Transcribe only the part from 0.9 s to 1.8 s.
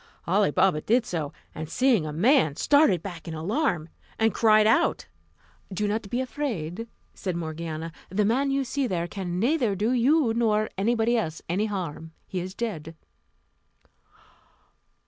so, and